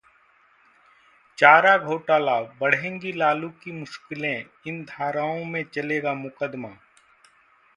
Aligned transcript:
चारा 1.37 1.75
घोटाला: 1.79 2.39
बढ़ेंगी 2.61 3.11
लालू 3.13 3.49
की 3.61 3.71
मुश्किलें, 3.71 4.45
इन 4.67 4.83
धाराओं 4.85 5.43
में 5.45 5.63
चलेगा 5.65 6.13
मुकदमा 6.15 6.73